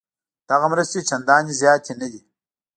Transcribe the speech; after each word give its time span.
دغه 0.49 0.65
مرستې 0.73 0.99
چندانې 1.09 1.53
زیاتې 1.61 1.93
نه 2.01 2.07
دي. 2.11 2.21